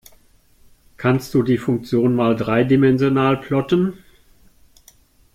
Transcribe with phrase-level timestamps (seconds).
[0.97, 3.99] Kannst du die Funktion mal dreidimensional plotten?